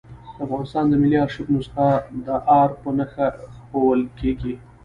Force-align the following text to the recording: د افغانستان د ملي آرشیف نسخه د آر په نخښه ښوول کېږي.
د 0.35 0.37
افغانستان 0.45 0.85
د 0.89 0.93
ملي 1.01 1.17
آرشیف 1.25 1.47
نسخه 1.55 1.89
د 2.25 2.27
آر 2.61 2.69
په 2.81 2.89
نخښه 2.97 3.27
ښوول 3.57 4.01
کېږي. 4.19 4.53